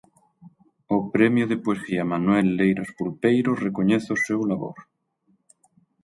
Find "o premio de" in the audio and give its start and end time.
0.95-1.57